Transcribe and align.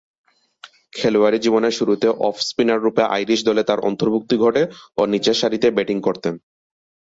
খেলোয়াড়ী 0.93 1.39
জীবনের 1.39 1.73
শুরুতে 1.73 2.07
অফ-স্পিনাররূপে 2.27 3.03
আইরিশ 3.15 3.39
দলে 3.45 3.61
তার 3.63 3.79
অন্তর্ভূক্তি 3.79 4.35
ঘটে 4.37 4.63
ও 4.97 5.01
নিচের 5.05 5.35
সারিতে 5.35 5.67
ব্যাটিং 5.71 5.97
করতেন। 6.01 6.33